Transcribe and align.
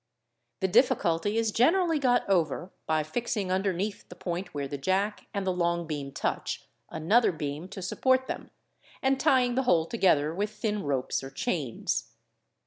The 0.61 0.67
difficulty 0.67 1.37
is 1.37 1.51
generally 1.51 1.99
got 1.99 2.27
over 2.27 2.71
by 2.87 3.03
fix 3.03 3.37
ing 3.37 3.51
underneath 3.51 4.09
the 4.09 4.15
point 4.15 4.51
where 4.51 4.67
the 4.67 4.79
jack 4.79 5.27
and 5.31 5.45
the 5.45 5.53
long 5.53 5.85
beam 5.85 6.11
touch, 6.11 6.65
another 6.89 7.31
beam_ 7.31 7.67
to 7.69 7.83
support 7.83 8.25
them, 8.25 8.49
and 9.03 9.19
tying 9.19 9.53
the 9.53 9.61
whole 9.61 9.85
to 9.85 9.97
gether 9.97 10.33
with 10.33 10.49
thin 10.49 10.81
ropes 10.81 11.23
or 11.23 11.29
chains, 11.29 12.01
Fig. 12.01 12.15